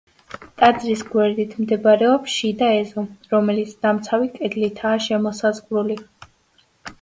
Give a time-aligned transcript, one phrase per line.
[0.59, 3.03] ტაძრის გვერდით მდებარეობს შიდა ეზო,
[3.35, 6.01] რომელიც დამცავი კედლითაა შემოსაზღვრული.